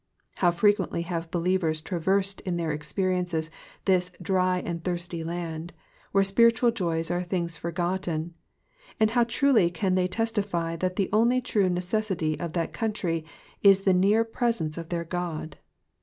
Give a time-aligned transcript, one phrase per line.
[0.37, 3.33] How frequently have believers traversed in their experience
[3.85, 5.73] this rfry and thirsty land,''''
[6.11, 8.33] where spiritual joys are things forgotten!
[8.99, 13.25] and how truly can they testify that the only true necessity of that country
[13.61, 15.59] is the near presence of their God